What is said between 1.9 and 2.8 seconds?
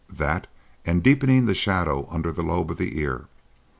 under the lobe of